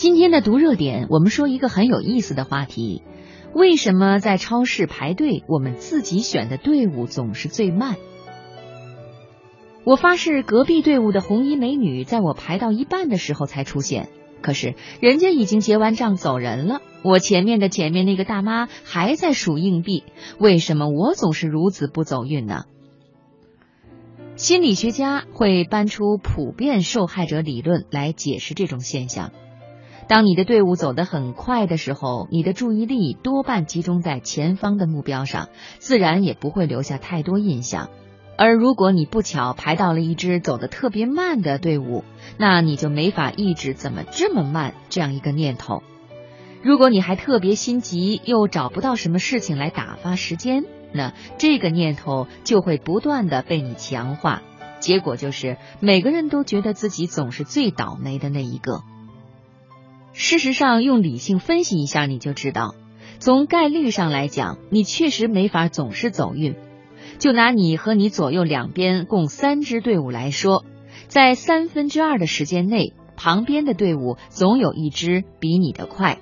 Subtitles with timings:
[0.00, 3.02] 今天的读热点，我们说一个很有意思的话题：
[3.52, 7.96] 为什么在超市排队，我们自己选的队伍总是最慢？
[9.84, 14.08] 我发誓，隔壁队伍的红衣美女在我排到一半的时候才出现，
[14.40, 16.80] 可是人家已经结完账走人了。
[17.02, 20.04] 我前面的前面那个大妈还在数硬币，
[20.38, 22.64] 为什么我总是如此不走运呢？
[24.34, 29.32] 心理学家会搬出普遍受害者理论来解释这种现象。
[30.10, 37.90] 当你的队伍走得很快的时候，你的注意力多半集中在前方的目标上，自然也不会留下太多印象。
[38.36, 42.02] 而如果你不巧排到了一支走得特别慢的队伍，
[42.38, 45.84] 那你就没法抑制怎么这么慢这样一个念头。
[46.60, 54.42] 如果你还特别心急，又找不到什么事情来打发时间，那这个念头就会不断的被你强化，
[54.80, 58.82] 结果就是每个人都觉得自己总是最倒霉的那一个。
[60.22, 62.74] 事实上，用理性分析一下，你就知道，
[63.20, 66.56] 从概率上来讲，你确实没法总是走运。
[67.18, 70.66] 就拿你和你左右两边共三支队伍来说，
[71.08, 76.18] 在三分之二的时间内，旁边的队伍总有一支比你的快。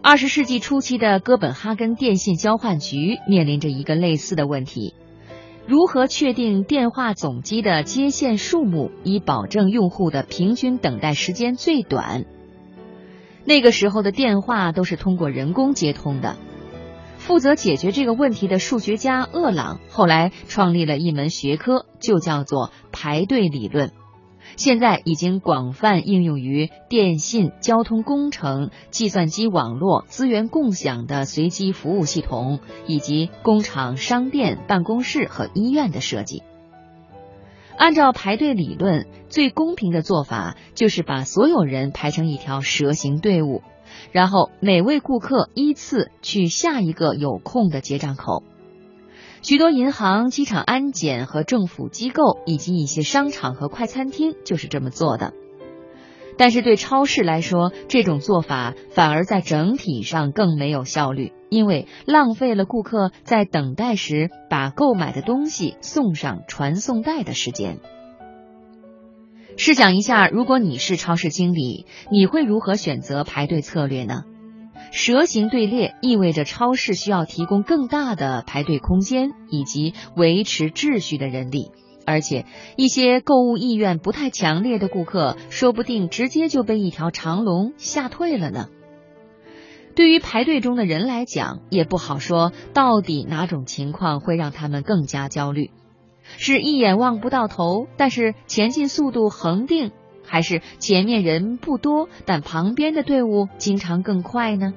[0.00, 4.94] 二十世纪初期的哥本哈根电信交换局面临着一个类似的问题：
[5.68, 12.24] 如何确定电话总机的接线数目，以保证用户的平均等待时间最短？
[13.44, 16.36] 那个时候的电话都是通过人工接通的。
[17.18, 23.92] 负责解决这个问题的数学家厄朗后来创立了一门学科，就叫做排队理论。
[24.56, 36.42] 现在已经广泛应用于电信、交通工程、计算机网络、资源共享的随机服务系统，以及工厂、商店、办公室和医院的设计。
[37.76, 43.62] 按照排队理论，最公平的做法就是把所有人排成一条蛇形队伍，
[44.10, 48.42] 然后每位顾客依次去下一个有空的结账口。
[49.42, 55.32] 许多银行、机场安检和政府机构，以及一些商场和快餐厅就是这么做的。
[56.36, 67.78] 但是对超市来说，这种做法反而在整体上更没有效率，因为浪费了顾客在等待时把购买的东西送上传送带的时间。
[69.56, 74.22] 试想一下，如果你是超市经理，你会如何选择排队策略呢？
[74.90, 81.70] 蛇形队列意味着超市需要提供更大的排队空间以及维持秩序的人力，
[82.06, 88.68] 而且一些购物意愿不太强烈的顾客，说不定直接就被一条长龙吓退了呢。
[89.94, 95.70] 对于排队中的人来讲，也不好说到底哪种情况会让他们更加焦虑：
[96.36, 99.90] 是一眼望不到头，但是前进速度恒定。
[100.28, 104.74] 还是前面人不多，但旁边的队伍经常更快呢。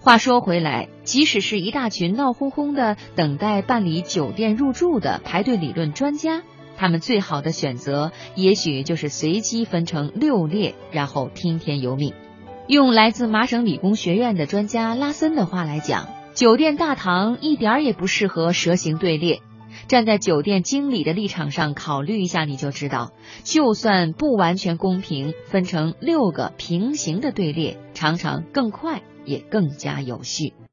[0.00, 6.42] 话说回来，即使是一大群闹哄哄的等待办理酒店入住的排队理论专家，
[6.76, 12.14] 他们最好的选择也许就是随机分成六列，然后听天由命。
[12.66, 19.40] 用来自麻省理工学院的专家拉森的话来讲，酒店大堂一点儿也不适合蛇形队列。
[19.92, 23.12] 站在酒店经理的立场上考虑一下，你就知道，
[23.44, 30.54] 就算不完全公平，分成六个平行的队列，常常更快，也更加有序。